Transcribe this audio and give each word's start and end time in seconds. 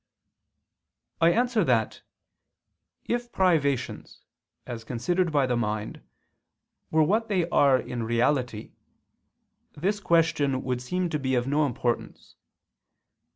I 1.21 1.29
answer 1.31 1.63
that, 1.63 2.01
If 3.05 3.31
privations, 3.31 4.21
as 4.65 4.83
considered 4.83 5.31
by 5.31 5.45
the 5.45 5.55
mind, 5.55 6.01
were 6.89 7.03
what 7.03 7.27
they 7.29 7.47
are 7.51 7.79
in 7.79 8.01
reality, 8.01 8.71
this 9.77 9.99
question 9.99 10.63
would 10.63 10.81
seem 10.81 11.11
to 11.11 11.19
be 11.19 11.35
of 11.35 11.45
no 11.45 11.67
importance. 11.67 12.33